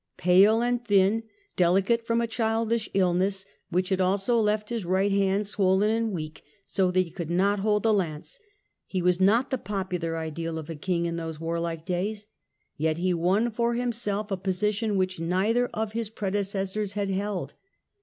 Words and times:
Pale 0.17 0.63
and 0.63 0.83
thin, 0.83 1.25
delicate 1.55 2.07
from 2.07 2.21
a 2.21 2.25
childish 2.25 2.89
illness, 2.95 3.45
which 3.69 3.89
had 3.89 4.01
also 4.01 4.39
left 4.41 4.69
his 4.69 4.83
right 4.83 5.11
hand 5.11 5.45
swollen 5.45 5.91
and 5.91 6.11
weak 6.11 6.41
so 6.65 6.89
that 6.89 7.01
he 7.01 7.11
could 7.11 7.29
not 7.29 7.59
hold 7.59 7.85
a 7.85 7.91
lance, 7.91 8.39
he 8.87 8.99
was 8.99 9.21
not 9.21 9.51
the 9.51 9.59
popular 9.59 10.17
ideal 10.17 10.57
of 10.57 10.71
a 10.71 10.75
King 10.75 11.05
in 11.05 11.17
those 11.17 11.37
warHke 11.37 11.85
days, 11.85 12.25
yet 12.77 12.97
he 12.97 13.13
won 13.13 13.51
for 13.51 13.75
himself 13.75 14.31
a 14.31 14.37
position 14.37 14.97
which 14.97 15.19
neither 15.19 15.67
of 15.67 15.91
his 15.93 16.09
predecessors 16.09 16.93
had 16.93 17.11
held. 17.11 17.53